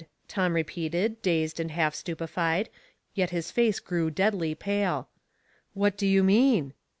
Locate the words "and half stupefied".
1.59-2.69